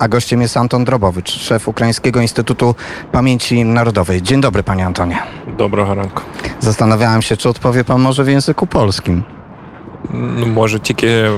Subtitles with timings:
[0.00, 2.74] a gościem jest Anton Drobowicz, szef Ukraińskiego Instytutu
[3.12, 4.22] Pamięci Narodowej.
[4.22, 5.18] Dzień dobry, panie Antonie.
[5.58, 6.22] Доброго ранку.
[6.60, 9.22] Zastanawiałem się, czy odpowie pan może w języku polskim.
[10.10, 11.30] Ну, Може тільки е,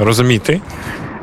[0.00, 0.60] розуміти.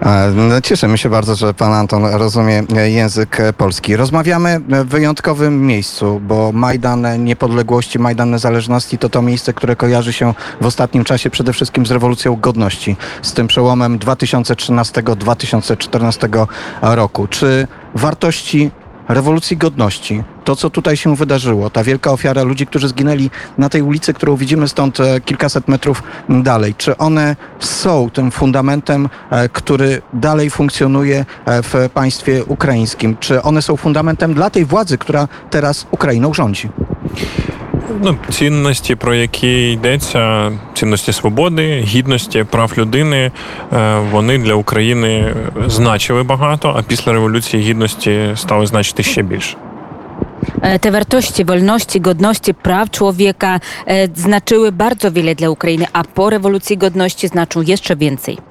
[0.02, 3.96] E, no, Cieszymy się bardzo, że pan Anton rozumie e, język e, polski.
[3.96, 10.34] Rozmawiamy w wyjątkowym miejscu, bo Majdan Niepodległości, Majdan Niezależności to to miejsce, które kojarzy się
[10.62, 16.48] w ostatnim czasie przede wszystkim z rewolucją godności, z tym przełomem 2013-2014
[16.82, 17.28] roku.
[17.28, 18.72] Czy wartości
[19.14, 23.82] rewolucji godności, to co tutaj się wydarzyło, ta wielka ofiara ludzi, którzy zginęli na tej
[23.82, 30.02] ulicy, którą widzimy stąd e, kilkaset metrów dalej, czy one są tym fundamentem, e, który
[30.14, 33.18] dalej funkcjonuje e, w państwie ukraińskim?
[33.20, 36.70] Czy one są fundamentem dla tej władzy, która teraz Ukrainą rządzi?
[38.04, 43.32] Ну, цінності, про які йдеться, цінності свободи, гідності, прав людини,
[43.74, 45.36] е, вони для України
[45.68, 49.58] значили багато, а після революції гідності стали значити ще більше.
[50.80, 53.60] Te wartości wolności, godności, praw człowieka
[54.16, 58.51] znaczyły bardzo wiele dla Ukrainy, a po rewolucji godności znaczą jeszcze więcej.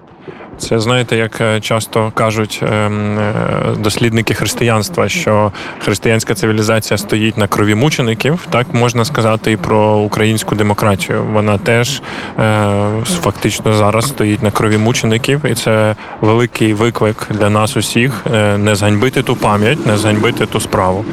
[0.61, 3.34] Це знаєте, як е, часто кажуть ем, е,
[3.78, 8.47] дослідники християнства, що християнська цивілізація стоїть на крові мучеників.
[8.50, 11.25] Так можна сказати і про українську демократію.
[11.33, 12.02] Вона теж
[12.39, 12.70] е,
[13.05, 18.27] фактично зараз стоїть на крові мучеників, і це великий виклик для нас усіх
[18.58, 21.05] не зганьбити ту пам'ять, не зганьбити ту справу.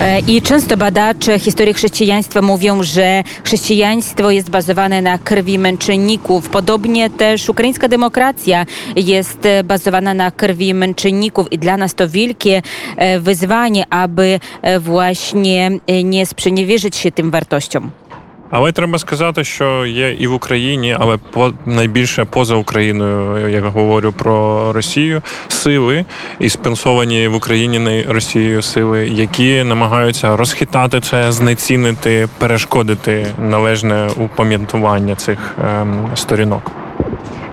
[0.00, 6.48] E, I często badacze historii chrześcijaństwa mówią, że chrześcijaństwo jest bazowane na krwi męczenników.
[6.48, 12.62] Podobnie też ukraińska demokracja jest e, bazowana na krwi męczenników i dla nas to wielkie
[12.96, 14.40] e, wyzwanie, aby
[14.80, 15.70] właśnie
[16.04, 17.90] nie sprzeniewierzyć się tym wartościom.
[18.50, 24.12] Але треба сказати, що є і в Україні, але по найбільше поза Україною, як говорю
[24.12, 26.04] про Росію, сили
[26.38, 35.14] і спонсовані в Україні не Росією сили, які намагаються розхитати це, знецінити, перешкодити належне упам'ятування
[35.14, 36.72] цих ем, сторінок.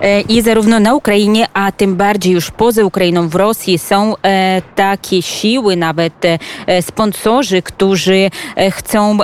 [0.02, 4.62] E, I zarówno na Ukrainie, a tym bardziej już poza Ukrainą, w Rosji są e,
[4.74, 6.24] takie siły, nawet
[6.66, 8.30] e, sponsorzy, którzy
[8.70, 9.18] chcą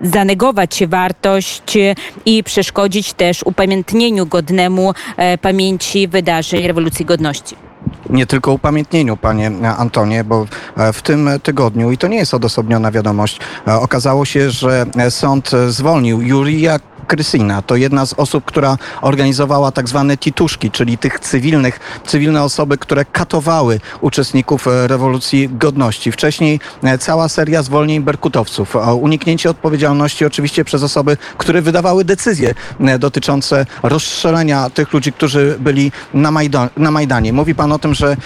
[0.00, 1.78] zanegować wartość
[2.26, 4.94] i przeszkodzić też upamiętnieniu godnemu
[5.42, 7.56] pamięci wydarzeń rewolucji godności.
[8.10, 10.46] Nie tylko upamiętnieniu, panie Antonie, bo
[10.92, 16.78] w tym tygodniu, i to nie jest odosobniona wiadomość, okazało się, że sąd zwolnił Jurija
[17.06, 17.62] Krysina.
[17.62, 23.04] To jedna z osób, która organizowała tak zwane tituszki, czyli tych cywilnych, cywilne osoby, które
[23.04, 26.12] katowały uczestników e, rewolucji godności.
[26.12, 28.76] Wcześniej e, cała seria zwolnień berkutowców.
[29.00, 35.92] Uniknięcie odpowiedzialności oczywiście przez osoby, które wydawały decyzje e, dotyczące rozstrzelenia tych ludzi, którzy byli
[36.14, 36.30] na,
[36.76, 37.32] na Majdanie.
[37.32, 38.16] Mówi pan o tym, że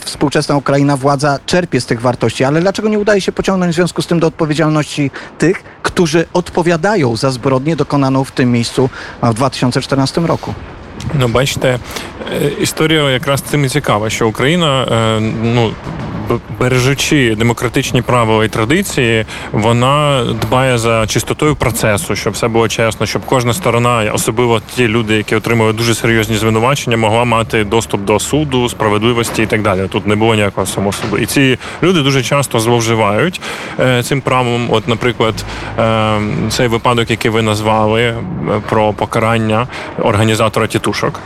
[0.00, 4.02] współczesna Ukraina władza czerpie z tych wartości, ale dlaczego nie udaje się pociągnąć w związku
[4.02, 8.89] z tym do odpowiedzialności tych, którzy odpowiadają za zbrodnię dokonaną w tym miejscu
[9.23, 10.53] e, w 2014 roku?
[11.13, 11.79] Ну, бачите,
[12.31, 15.71] е, історія якраз цим і цікава, що Україна, е, ну.
[16.60, 23.22] Бережучи демократичні правила і традиції, вона дбає за чистотою процесу, щоб все було чесно, щоб
[23.26, 28.68] кожна сторона, особливо ті люди, які отримали дуже серйозні звинувачення, могла мати доступ до суду,
[28.68, 29.88] справедливості і так далі.
[29.88, 31.18] Тут не було ніякого самосуду.
[31.18, 33.40] І ці люди дуже часто зловживають
[33.80, 34.66] е, цим правом.
[34.70, 35.44] От, наприклад,
[35.78, 38.14] е, цей випадок, який ви назвали е,
[38.68, 39.66] про покарання
[39.98, 41.20] організатора тітушок.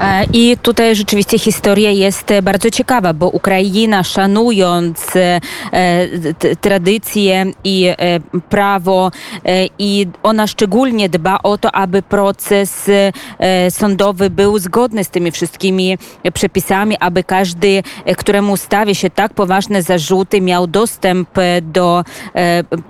[0.00, 5.40] E, I tutaj rzeczywiście historia jest e, bardzo ciekawa, bo Ukraina szanując e,
[6.60, 7.94] tradycje i
[8.48, 9.10] prawo
[9.78, 12.90] i ona szczególnie dba o to, aby proces
[13.70, 15.98] sądowy był zgodny z tymi wszystkimi
[16.34, 17.82] przepisami, aby każdy,
[18.16, 21.28] któremu stawia się tak poważne zarzuty, miał dostęp
[21.62, 22.04] do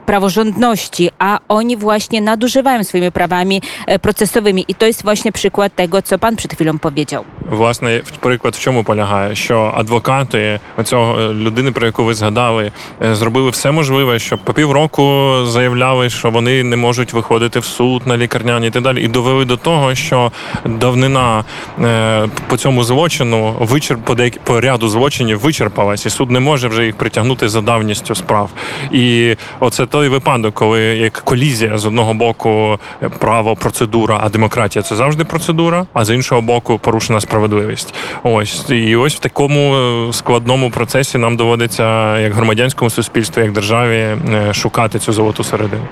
[0.07, 3.63] praworządności, a oni właśnie nadużywają swoimi prawami
[4.03, 4.65] procesowymi.
[4.69, 7.25] I to jest właśnie przykład tego, co pan przed chwilą powiedział.
[7.51, 12.73] Власне, приклад в чому полягає, що адвокати цього людини, про яку ви згадали,
[13.03, 18.03] е, зробили все можливе, щоб по півроку заявляли, що вони не можуть виходити в суд
[18.07, 20.33] на лікарняні і так далі, і довели до того, що
[20.65, 21.45] давнина
[21.81, 26.69] е, по цьому злочину вичерп по деякі по ряду злочинів вичерпалась, і суд не може
[26.69, 28.51] вже їх притягнути за давністю справ.
[28.93, 34.83] І оце той випадок, коли як колізія з одного боку е, право, процедура, а демократія
[34.83, 37.95] це завжди процедура, а з іншого боку порушена справедливість.
[38.23, 43.97] Ось і ось в такому е, складному процесі нам доводиться як громадянському суспільству, як державі
[43.97, 45.83] е, шукати цю золоту середину.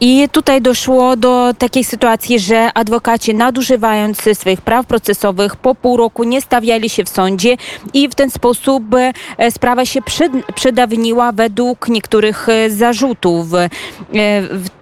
[0.00, 6.24] I tutaj doszło do takiej sytuacji, że adwokaci nadużywając swoich praw procesowych po pół roku
[6.24, 7.56] nie stawiali się w sądzie
[7.94, 8.84] i w ten sposób
[9.50, 10.00] sprawa się
[10.54, 13.46] przedawniła według niektórych zarzutów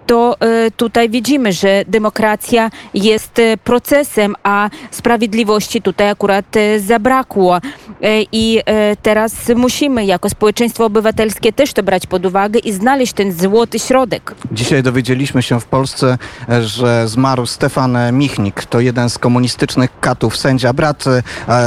[0.07, 7.61] to e, tutaj widzimy, że demokracja jest e, procesem, a sprawiedliwości tutaj akurat e, zabrakło.
[8.33, 8.61] I
[9.03, 14.35] teraz musimy jako społeczeństwo obywatelskie też to brać pod uwagę i znaleźć ten złoty środek.
[14.53, 16.19] Dzisiaj dowiedzieliśmy się w Polsce,
[16.61, 18.65] że zmarł Stefan Michnik.
[18.65, 21.05] To jeden z komunistycznych katów, sędzia, brat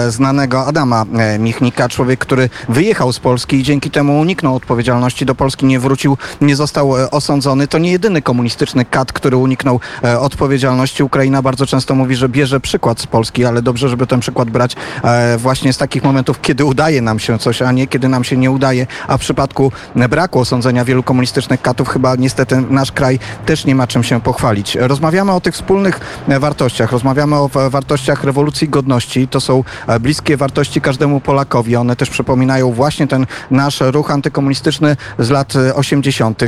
[0.09, 1.05] znanego Adama
[1.39, 6.17] Michnika, człowiek, który wyjechał z Polski i dzięki temu uniknął odpowiedzialności, do Polski nie wrócił,
[6.41, 7.67] nie został osądzony.
[7.67, 11.03] To nie jedyny komunistyczny kat, który uniknął e, odpowiedzialności.
[11.03, 14.75] Ukraina bardzo często mówi, że bierze przykład z Polski, ale dobrze, żeby ten przykład brać
[15.03, 18.37] e, właśnie z takich momentów, kiedy udaje nam się coś, a nie kiedy nam się
[18.37, 18.87] nie udaje.
[19.07, 19.71] A w przypadku
[20.09, 24.77] braku osądzenia wielu komunistycznych katów, chyba niestety nasz kraj też nie ma czym się pochwalić.
[24.79, 29.27] Rozmawiamy o tych wspólnych e, wartościach, rozmawiamy o wartościach rewolucji godności.
[29.27, 29.63] To są
[29.99, 31.75] bliskie wartości każdemu Polakowi.
[31.75, 36.43] One też przypominają właśnie ten nasz ruch antykomunistyczny z lat 80.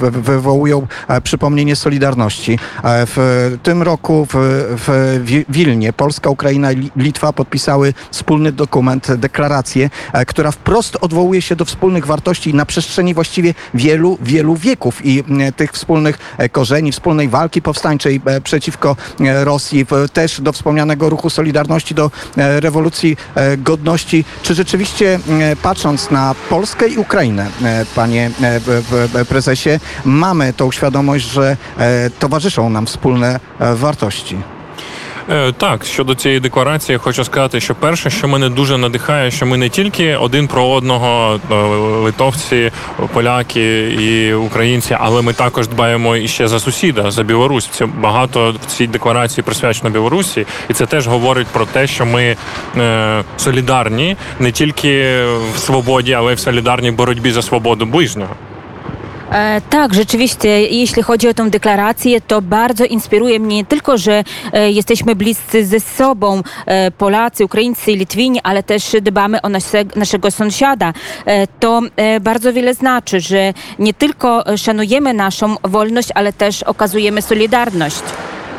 [0.00, 2.52] Wywołują E, przypomnienie Solidarności.
[2.52, 2.58] E,
[3.06, 4.34] w tym roku w,
[4.86, 5.14] w
[5.48, 11.64] Wilnie Polska, Ukraina i Litwa podpisały wspólny dokument, deklarację, e, która wprost odwołuje się do
[11.64, 15.24] wspólnych wartości na przestrzeni właściwie wielu, wielu wieków i
[15.56, 16.18] tych wspólnych
[16.52, 18.96] korzeni, wspólnej walki powstańczej przeciwko
[19.44, 23.16] Rosji, też do wspomnianego ruchu Solidarności, do rewolucji
[23.58, 24.24] godności.
[24.42, 25.20] Czy rzeczywiście
[25.62, 27.46] patrząc na Polskę i Ukrainę,
[27.94, 28.30] panie
[29.28, 34.57] prezesie, mamy tą świadomość, że e, towarzyszą nam wspólne e, wartości.
[35.30, 39.56] Е, так, щодо цієї декларації, хочу сказати, що перше, що мене дуже надихає, що ми
[39.56, 41.54] не тільки один про одного, е,
[42.02, 42.72] литовці,
[43.12, 47.66] поляки і українці, але ми також дбаємо і ще за сусіда, за Білорусь.
[47.66, 52.36] Це багато в цій декларації присвячено Білорусі, і це теж говорить про те, що ми
[52.76, 58.34] е, солідарні не тільки в свободі, але й в солідарній боротьбі за свободу ближнього.
[59.32, 64.24] E, tak, rzeczywiście, jeśli chodzi o tę deklarację, to bardzo inspiruje mnie nie tylko, że
[64.52, 70.30] e, jesteśmy bliscy ze sobą, e, Polacy, Ukraińcy, Litwini, ale też dbamy o nasze, naszego
[70.30, 70.92] sąsiada.
[71.60, 71.82] To
[72.20, 78.02] bardzo wiele znaczy, że nie tylko szanujemy naszą wolność, ale też okazujemy solidarność.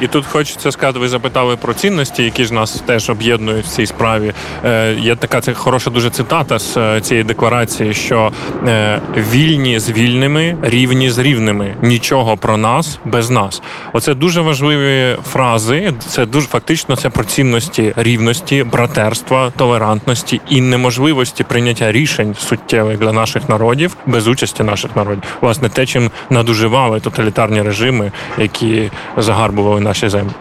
[0.01, 3.85] І тут хочеться сказати, ви запитали про цінності, які ж нас теж об'єднують в цій
[3.85, 4.33] справі.
[4.65, 8.31] Е, Є така це хороша дуже цитата з е, цієї декларації, що
[8.67, 11.75] е, вільні з вільними, рівні з рівними.
[11.81, 13.61] Нічого про нас без нас.
[13.93, 15.93] Оце дуже важливі фрази.
[16.07, 23.13] Це дуже фактично це про цінності рівності, братерства, толерантності і неможливості прийняття рішень суттєвих для
[23.13, 25.23] наших народів без участі наших народів.
[25.41, 30.31] Власне, те, чим надуживали тоталітарні режими, які загарбували nasze ziemi.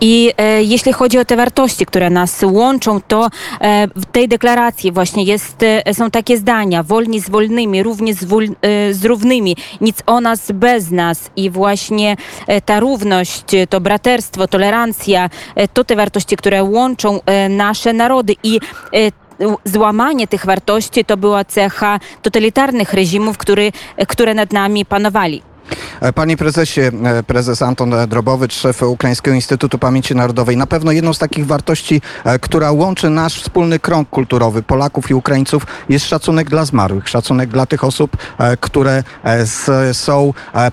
[0.00, 3.28] I jeśli chodzi o te wartości, które nas łączą, to
[3.96, 5.56] w tej deklaracji właśnie jest,
[5.92, 8.26] są takie zdania: wolni z wolnymi, równi z,
[8.90, 11.30] z równymi, nic o nas bez nas.
[11.36, 12.16] I właśnie
[12.64, 15.30] ta równość, to braterstwo, tolerancja,
[15.72, 18.34] to te wartości, które łączą nasze narody.
[18.42, 18.60] I
[19.64, 23.72] złamanie tych wartości to była cecha totalitarnych reżimów, który,
[24.08, 25.42] które nad nami panowali.
[26.00, 31.14] E, panie prezesie, e, prezes Anton Drobowicz, szef Ukraińskiego Instytutu Pamięci Narodowej, na pewno jedną
[31.14, 36.50] z takich wartości, e, która łączy nasz wspólny krąg kulturowy Polaków i Ukraińców jest szacunek
[36.50, 38.16] dla zmarłych, szacunek dla tych osób,
[38.60, 39.02] które
[39.92, 40.32] są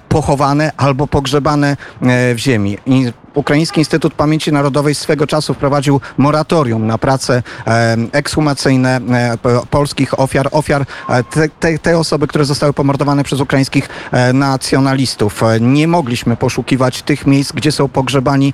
[0.10, 2.78] pochowane albo pogrzebane w ziemi.
[2.86, 7.44] I Ukraiński Instytut Pamięci Narodowej swego czasu wprowadził moratorium na prace
[8.12, 9.02] ekshumacyjne
[9.70, 10.86] polskich ofiar, ofiar
[11.32, 13.90] te, te, te osoby, które zostały pomordowane przez ukraińskich
[14.34, 15.42] nacjonalistów.
[15.62, 18.54] Nie mogliśmy poszukiwać tych miejsc, gdzie są pogrzebani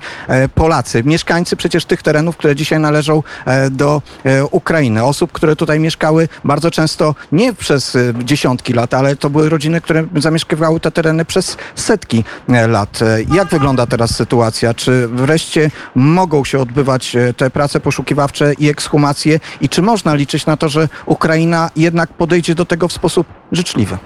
[0.54, 1.02] Polacy.
[1.04, 3.22] Mieszkańcy przecież tych terenów, które dzisiaj należą
[3.70, 4.02] do
[4.50, 5.04] Ukrainy.
[5.04, 10.04] Osób, które tutaj mieszkały bardzo często nie przez dziesiątki lat, ale to były rodziny, które
[10.16, 13.00] zamieszkiwały te tereny przez setki lat.
[13.34, 14.73] Jak wygląda teraz sytuacja?
[14.74, 19.40] Czy wreszcie mogą się odbywać e, te prace poszukiwawcze i ekshumacje?
[19.60, 23.98] I czy można liczyć na to, że Ukraina jednak podejdzie do tego w sposób życzliwy?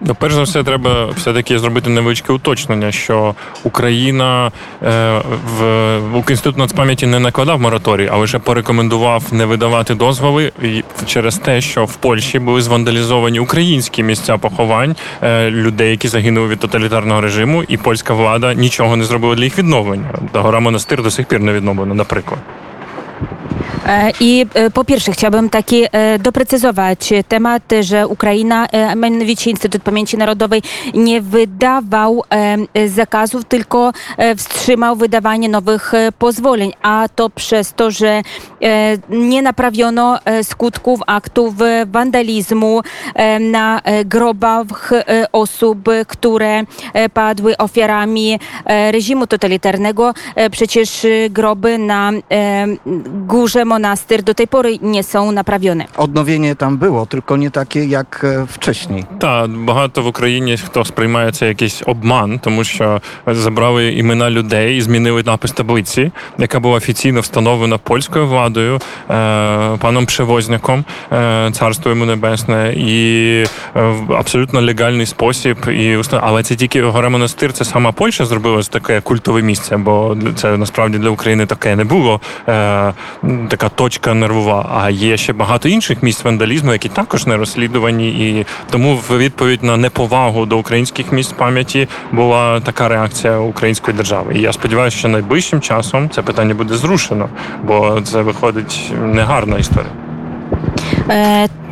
[0.00, 3.34] Ну, перш за все, треба все-таки зробити невеличке уточнення, що
[3.64, 5.22] Україна е,
[5.58, 10.52] в Інститут нацпам'яті не накладав мораторій, а лише порекомендував не видавати дозволи
[11.06, 16.58] через те, що в Польщі були звандалізовані українські місця поховань е, людей, які загинули від
[16.58, 20.10] тоталітарного режиму, і польська влада нічого не зробила для їх відновлення.
[20.32, 22.38] Гора монастир до сих пір не відновлена, наприклад.
[24.20, 25.84] I po pierwsze chciałbym taki
[26.18, 30.62] doprecyzować temat, że Ukraina, mianowicie Instytut Pamięci Narodowej
[30.94, 32.22] nie wydawał
[32.86, 33.92] zakazów, tylko
[34.36, 38.22] wstrzymał wydawanie nowych pozwoleń, a to przez to, że
[39.09, 41.53] nie naprawiono skutków aktów
[41.87, 42.81] wandalizmu
[43.39, 44.91] na grobach
[45.31, 46.63] osób, które
[47.13, 48.39] padły ofiarami
[48.91, 50.13] reżimu totalitarnego.
[50.51, 52.11] Przecież groby na
[53.27, 55.85] górze Monastyr do tej pory nie są naprawione.
[55.97, 59.05] Odnowienie tam było, tylko nie takie jak wcześniej.
[59.19, 64.81] Так, багато в Україні хто сприймає це якийсь обман, тому що забрали імена людей і
[64.81, 68.49] змінили напис таблиці, яка була офіційно встановлена польською владою,
[69.78, 70.84] Паном Przewozником,
[71.52, 73.44] царство йому небесне, і
[73.74, 75.56] в абсолютно легальний спосіб.
[75.68, 77.52] І але це тільки гора монастир.
[77.52, 82.20] Це сама Польща зробила таке культове місце, бо це насправді для України таке не було.
[83.48, 84.70] Така точка нервова.
[84.74, 89.62] А є ще багато інших місць вандалізму, які також не розслідувані, і тому в відповідь
[89.62, 94.32] на неповагу до українських місць пам'яті була така реакція української держави.
[94.36, 97.28] І я сподіваюся, що найближчим часом це питання буде зрушено,
[97.62, 98.43] бо це виходить
[99.05, 99.91] негарна історія.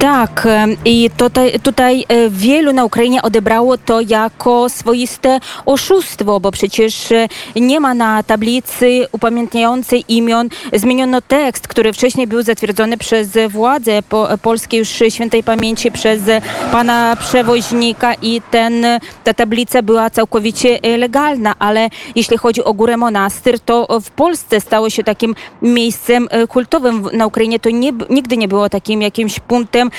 [0.02, 0.48] E, tak,
[0.84, 7.08] i tutaj, tutaj wielu na Ukrainie odebrało to jako swoiste oszustwo, bo przecież
[7.56, 10.48] nie ma na tablicy upamiętniającej imion.
[10.72, 16.20] Zmieniono tekst, który wcześniej był zatwierdzony przez władze po, polskie już świętej pamięci przez
[16.72, 18.86] pana przewoźnika i ten,
[19.24, 24.90] ta tablica była całkowicie legalna, ale jeśli chodzi o Górę Monastyr, to w Polsce stało
[24.90, 27.08] się takim miejscem kultowym.
[27.12, 29.91] Na Ukrainie to nie, nigdy nie było takim jakimś punktem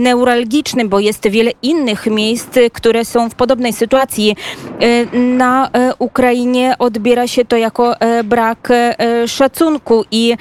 [0.00, 4.36] neuralgicznym, bo jest wiele innych miejsc, które są w podobnej sytuacji.
[5.12, 8.68] Na Ukrainie odbiera się to jako brak
[9.26, 10.36] szacunku i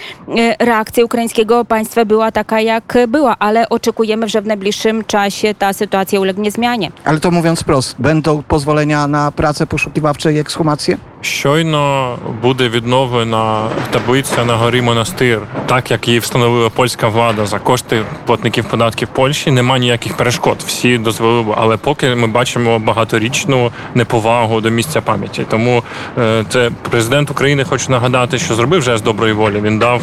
[0.59, 6.19] reakcja ukraińskiego państwa była taka, jak była, ale oczekujemy, że w najbliższym czasie ta sytuacja
[6.19, 6.91] ulegnie zmianie.
[7.03, 10.97] Ale to mówiąc prosto, będą pozwolenia na prace poszukiwawcze i ekshumacje?
[11.21, 18.03] Щойно буде відновлена таблиця на горі монастир, так як її встановила польська влада за кошти
[18.25, 19.50] платників податків Польщі.
[19.50, 20.56] Нема ніяких перешкод.
[20.66, 25.46] Всі дозволили, але поки ми бачимо багаторічну неповагу до місця пам'яті.
[25.50, 25.82] Тому
[26.48, 29.60] це президент України хочу нагадати, що зробив жест доброї волі.
[29.62, 30.02] Він дав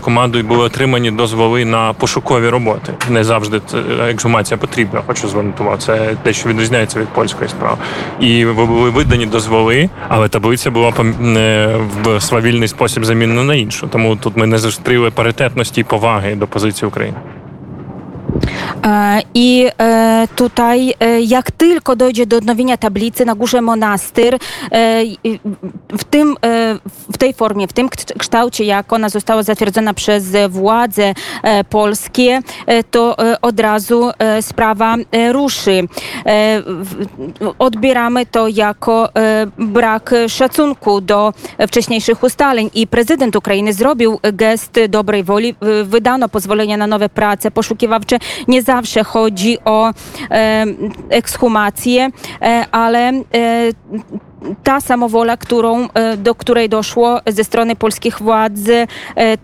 [0.00, 2.92] команду і були отримані дозволи на пошукові роботи.
[3.10, 3.60] Не завжди
[4.08, 5.02] ексгумація потрібна.
[5.06, 5.78] Хочу звернути увагу.
[5.78, 7.76] Це те, що відрізняється від польської справи.
[8.20, 10.92] І були видані дозволи, але таблиця була
[12.04, 13.86] в свавільний спосіб замінена на іншу.
[13.86, 17.16] Тому тут ми не зустріли паритетності і поваги до позиції України.
[19.34, 19.68] I
[20.36, 20.94] tutaj,
[21.26, 24.38] jak tylko dojdzie do odnowienia tablicy na górze Monastyr,
[25.98, 26.36] w, tym,
[27.12, 27.88] w tej formie, w tym
[28.18, 31.14] kształcie, jak ona została zatwierdzona przez władze
[31.70, 32.40] polskie,
[32.90, 34.10] to od razu
[34.40, 34.96] sprawa
[35.32, 35.88] ruszy.
[37.58, 39.08] Odbieramy to jako
[39.58, 41.32] brak szacunku do
[41.68, 45.54] wcześniejszych ustaleń i prezydent Ukrainy zrobił gest dobrej woli.
[45.84, 48.18] Wydano pozwolenia na nowe prace poszukiwawcze.
[48.48, 49.90] Nie zawsze chodzi o
[50.30, 50.64] e,
[51.08, 52.10] ekshumację,
[52.42, 53.22] e, ale e,
[54.64, 55.88] ta samowola, którą,
[56.18, 58.60] do której doszło ze strony polskich władz,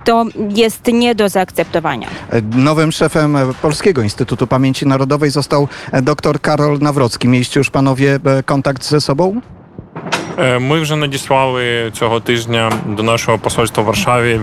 [0.05, 2.09] to jest nie do zaakceptowania.
[2.57, 5.69] Nowym szefem Polskiego Instytutu Pamięci Narodowej został
[6.03, 7.29] dr Karol Nawrocki.
[7.29, 9.41] Mieliście już panowie kontakt ze sobą?
[10.59, 14.41] Ми вже надіслали цього тижня до нашого посольства в Варшаві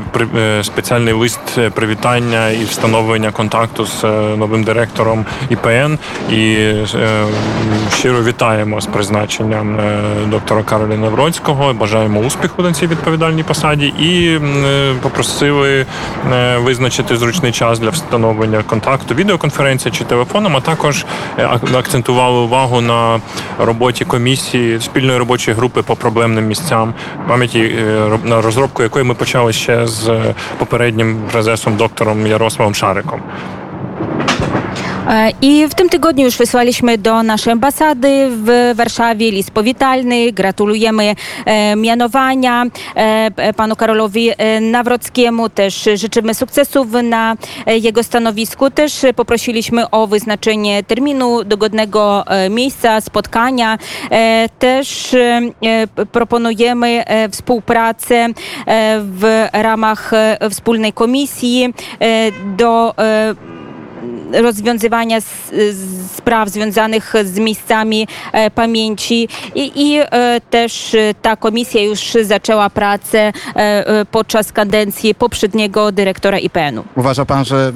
[0.61, 1.39] спеціальний лист
[1.73, 4.03] привітання і встановлення контакту з
[4.37, 5.97] новим директором ІПН.
[6.31, 6.71] І
[7.93, 9.79] щиро вітаємо з призначенням
[10.27, 11.73] доктора Кароля Навроцького.
[11.73, 14.39] Бажаємо успіху на цій відповідальній посаді і
[15.01, 15.85] попросили
[16.57, 20.57] визначити зручний час для встановлення контакту відеоконференції чи телефоном.
[20.57, 21.05] А також
[21.77, 23.19] акцентували увагу на
[23.59, 26.93] роботі комісії спільної робочої групи по проблемним місцям
[27.27, 27.75] пам'яті,
[28.23, 33.19] на розробку якої ми почали ще з попереднім резесом доктором Ярославом Szaryką.
[35.41, 40.31] I w tym tygodniu już wysłaliśmy do naszej ambasady w Warszawie list powitalny.
[40.31, 45.49] Gratulujemy e, mianowania e, panu Karolowi e, Nawrockiemu.
[45.49, 47.35] Też życzymy sukcesów na
[47.67, 48.69] jego stanowisku.
[48.69, 53.77] Też poprosiliśmy o wyznaczenie terminu, dogodnego miejsca spotkania.
[54.59, 55.15] Też
[56.11, 58.27] proponujemy współpracę
[59.01, 60.11] w ramach
[60.49, 61.73] wspólnej komisji
[62.57, 62.93] do
[64.31, 65.17] rozwiązywania
[66.17, 68.07] spraw związanych z miejscami
[68.55, 69.99] pamięci i, i
[70.49, 73.33] też ta komisja już zaczęła pracę
[74.11, 76.83] podczas kadencji poprzedniego dyrektora IPN-u.
[76.95, 77.71] Uważa pan, że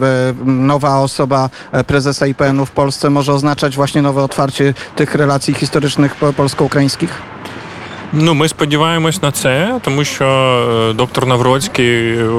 [0.46, 1.50] nowa osoba
[1.88, 7.22] prezesa IPN-u w Polsce może oznaczać właśnie nowe otwarcie tych relacji historycznych polsko-ukraińskich?
[8.14, 10.26] Ну, ми сподіваємось на це, тому що
[10.90, 12.30] е, доктор Навроцький, е,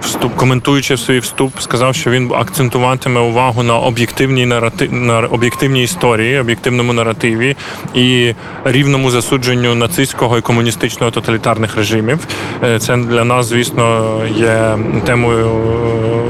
[0.00, 6.38] вступ, коментуючи свій вступ, сказав, що він акцентуватиме увагу на об'єктивній наратив, на об'єктивній історії,
[6.38, 7.56] об'єктивному наративі
[7.94, 12.26] і рівному засудженню нацистського і комуністичного тоталітарних режимів.
[12.64, 15.50] Е, це для нас, звісно, є темою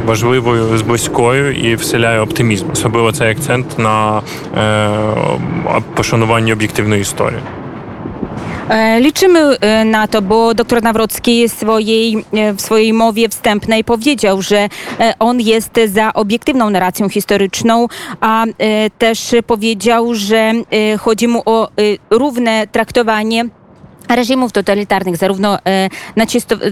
[0.06, 2.66] важливою з близькою і вселяє оптимізм.
[2.72, 4.22] Особливо цей акцент на
[5.94, 7.40] пошануванні об'єктивної історії.
[8.69, 14.42] E, liczymy e, na to, bo dr Nawrocki swojej, e, w swojej mowie wstępnej powiedział,
[14.42, 14.69] że
[15.19, 17.87] on jest za obiektywną narracją historyczną,
[18.21, 18.45] a
[18.99, 20.52] też powiedział, że
[21.00, 21.69] chodzi mu o
[22.11, 23.45] równe traktowanie
[24.09, 25.59] reżimów totalitarnych, zarówno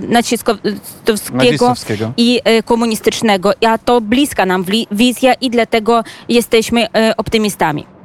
[0.09, 1.75] naciskowskiego
[2.17, 3.53] i komunistycznego.
[3.67, 8.00] A to bliska nam wizja i dlatego jesteśmy optymistami.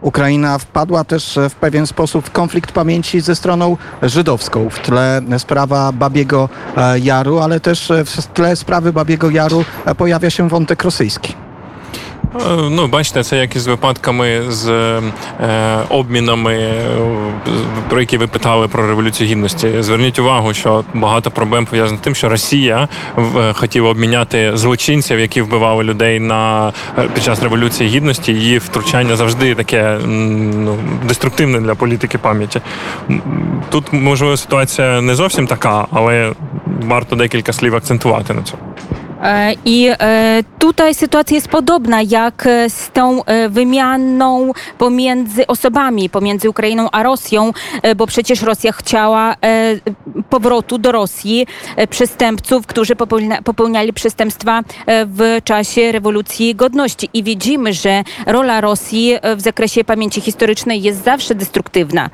[0.00, 4.70] Ukraina wpadła też w pewien sposób w konflikt pamięci ze stroną żydowską.
[4.70, 10.30] W tle sprawa Babiego e, Jaru, ale też w tle sprawy Babiego Jaru e, pojawia
[10.30, 11.47] się wątek rosyjski.
[12.70, 15.02] Ну, бачите, це як із випадками з е,
[15.88, 16.72] обмінами,
[17.88, 19.82] про які ви питали про революцію гідності.
[19.82, 22.88] Зверніть увагу, що багато проблем пов'язаних з тим, що Росія
[23.52, 26.72] хотіла обміняти злочинців, які вбивали людей на
[27.14, 28.32] під час революції гідності.
[28.32, 30.76] Її втручання завжди таке ну,
[31.08, 32.60] деструктивне для політики пам'яті.
[33.70, 36.32] Тут можливо ситуація не зовсім така, але
[36.66, 38.62] варто декілька слів акцентувати на цьому.
[39.64, 39.90] I
[40.58, 47.52] tutaj sytuacja jest podobna jak z tą wymianą pomiędzy osobami, pomiędzy Ukrainą a Rosją,
[47.96, 49.36] bo przecież Rosja chciała
[50.30, 51.46] powrotu do Rosji
[51.90, 52.96] przestępców, którzy
[53.44, 57.10] popełniali przestępstwa w czasie rewolucji godności.
[57.14, 62.10] I widzimy, że rola Rosji w zakresie pamięci historycznej jest zawsze destruktywna.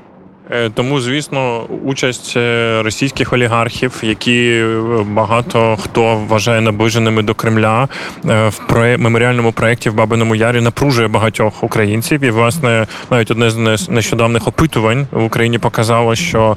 [0.51, 4.65] Е, тому, звісно, участь е, російських олігархів, які
[5.07, 7.89] багато хто вважає наближеними до Кремля
[8.29, 12.25] е, в меморіальному проєкті в Бабиному Ярі напружує багатьох українців.
[12.25, 16.57] І, власне, навіть одне з нещодавних опитувань в Україні показало, що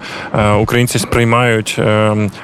[0.60, 1.80] українці сприймають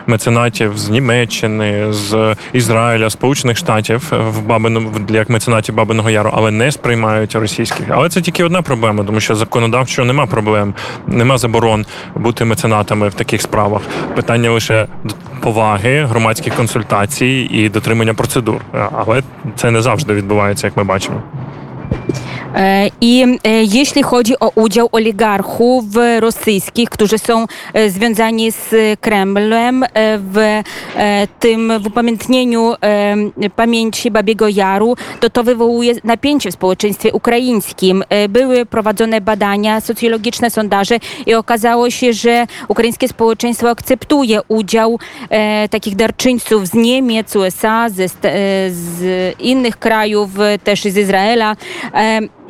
[0.08, 6.72] меценатів з Німеччини, з Ізраїля, Сполучених Штатів в Бабиному як меценатів Бабиного Яру, але не
[6.72, 7.86] сприймають російських.
[7.90, 10.74] Але це тільки одна проблема, тому що законодавчо нема проблем.
[11.08, 13.82] Нема нема заборон бути меценатами в таких справах.
[14.16, 14.88] Питання лише
[15.42, 18.62] поваги, громадських консультацій і дотримання процедур.
[18.92, 19.24] Але
[19.56, 21.24] це не завжди відбувається, як ми бачимо.
[23.02, 23.26] I
[23.72, 25.86] jeśli chodzi o udział oligarchów
[26.20, 27.46] rosyjskich, którzy są
[27.88, 29.86] związani z Kremlem
[30.18, 30.62] w
[31.40, 32.74] tym w upamiętnieniu
[33.56, 38.04] pamięci Babiego Jaru, to to wywołuje napięcie w społeczeństwie ukraińskim.
[38.30, 45.00] Były prowadzone badania, socjologiczne sondaże i okazało się, że ukraińskie społeczeństwo akceptuje udział
[45.70, 48.08] takich darczyńców z Niemiec, USA, ze,
[48.70, 50.30] z innych krajów,
[50.64, 51.56] też z Izraela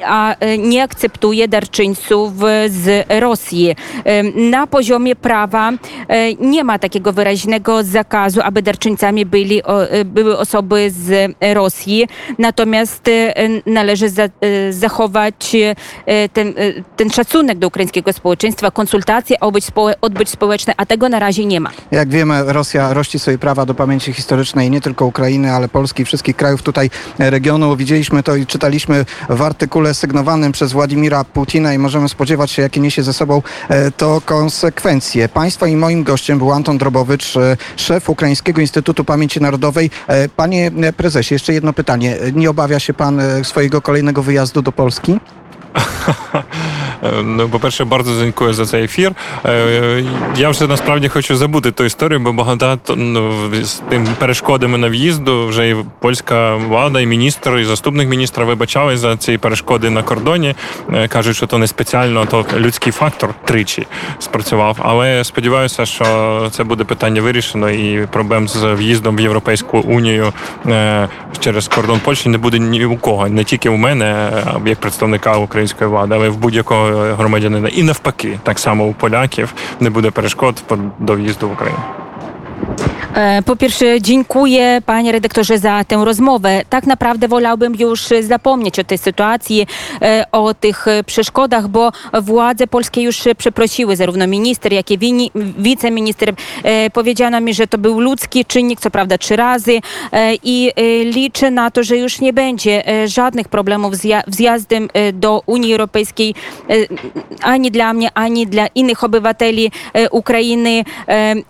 [0.06, 2.34] a e, nie akceptuje darczyńców
[2.68, 3.76] z Rosji.
[4.04, 5.72] E, na poziomie prawa
[6.08, 9.62] e, nie ma takiego wyraźnego zakazu, aby darczyńcami byli,
[10.06, 13.10] były osoby z Rosji, natomiast
[13.66, 14.24] należy za,
[14.70, 15.56] zachować
[16.34, 16.54] ten,
[16.96, 19.66] ten szacunek do ukraińskiego społeczeństwa, konsultacje, odbyć,
[20.02, 21.70] odbyć społeczne, a tego na razie nie ma.
[21.92, 26.36] Jak wiemy, Rosja rości swoje prawa do pamięci historycznej nie tylko Ukrainy, ale Polski wszystkich
[26.36, 26.90] krajów tutaj
[27.20, 27.76] regionu.
[27.76, 32.80] Widzieliśmy to i czytaliśmy w artykule sygnowanym przez Władimira Putina i możemy spodziewać się, jakie
[32.80, 35.30] niesie ze sobą e, to konsekwencje.
[35.30, 39.90] Państwa i moim gościem był Anton Drobowicz, e, szef Ukraińskiego Instytutu Pamięci Narodowej.
[40.08, 42.18] E, panie prezesie, jeszcze jedno pytanie.
[42.34, 45.20] Nie obawia się pan swojego kolejnego wyjazdu do Polski?
[47.24, 49.12] Ну, по-перше, bardzo дякую за цей ефір.
[50.36, 53.34] Я вже насправді хочу забути ту історію, бо багато ну,
[53.64, 58.98] з тим перешкодами на в'їзду вже і польська влада, і міністр, і заступник міністра вибачали
[58.98, 60.56] за ці перешкоди на кордоні.
[61.08, 63.88] Кажуть, що то не спеціально, то людський фактор тричі
[64.20, 64.78] спрацював.
[64.80, 70.34] Але сподіваюся, що це буде питання вирішено, і проблем з в'їздом в Європейську унію
[71.40, 74.32] через кордон Польщі не буде ні у кого, не тільки у мене,
[74.66, 75.32] як представника
[75.64, 77.70] української влади, але в будь-якого громадянина.
[77.70, 80.64] І навпаки, так само у поляків не буде перешкод
[81.00, 81.80] до в'їзду в Україну.
[83.16, 86.62] E, Po pierwsze, dziękuję panie redaktorze za tę rozmowę.
[86.70, 89.68] Tak naprawdę wolałbym już zapomnieć o tej sytuacji,
[90.02, 94.98] e, o tych przeszkodach, bo władze polskie już przeprosiły, zarówno minister, jak i
[95.58, 96.34] wiceminister.
[96.64, 99.80] E, Powiedziano mi, że to był ludzki czynnik, co prawda trzy razy
[100.44, 100.72] i
[101.06, 105.72] liczę na to, że już nie będzie żadnych problemów z ja- wzjazdem e, do Unii
[105.72, 106.36] Europejskiej
[107.42, 109.72] ani dla mnie, ani dla innych obywateli
[110.12, 110.84] Ukrainy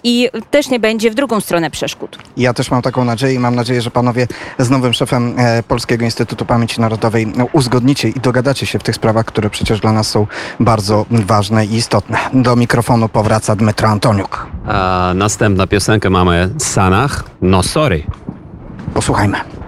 [0.04, 2.18] i też nie będzie w drugą stronę przeszkód.
[2.38, 4.28] Ja też mam taką nadzieję i mam nadzieję, że panowie
[4.60, 8.96] z nowym szefem e, Polskiego Instytutu Pamięci Narodowej no, uzgodnicie i dogadacie się w tych
[8.96, 10.28] sprawach, które przecież dla nas są
[10.60, 12.18] bardzo ważne i istotne.
[12.34, 14.48] Do mikrofonu powraca Dmytro Antoniuk.
[14.68, 17.24] A następna piosenka mamy Sanach.
[17.42, 18.04] No sorry.
[18.94, 19.54] Posłuchajmy.